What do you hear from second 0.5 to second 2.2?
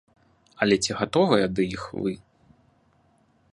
Але ці гатовыя ды іх вы?